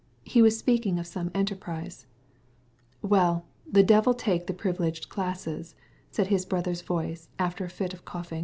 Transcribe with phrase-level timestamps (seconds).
[0.23, 2.07] He was speaking of some enterprise.
[3.03, 5.75] "Well, the devil flay them, the privileged classes,"
[6.11, 8.33] his brother's voice responded, with a cough.